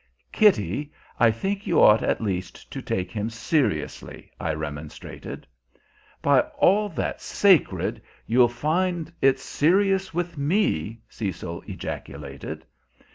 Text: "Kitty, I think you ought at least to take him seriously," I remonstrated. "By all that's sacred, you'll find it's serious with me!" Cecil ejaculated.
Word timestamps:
"Kitty, 0.31 0.91
I 1.19 1.29
think 1.29 1.67
you 1.67 1.79
ought 1.79 2.01
at 2.01 2.19
least 2.21 2.71
to 2.71 2.81
take 2.81 3.11
him 3.11 3.29
seriously," 3.29 4.31
I 4.39 4.51
remonstrated. 4.55 5.45
"By 6.23 6.39
all 6.57 6.89
that's 6.89 7.23
sacred, 7.23 8.01
you'll 8.25 8.47
find 8.49 9.13
it's 9.21 9.43
serious 9.43 10.11
with 10.11 10.39
me!" 10.39 11.01
Cecil 11.07 11.61
ejaculated. 11.67 12.65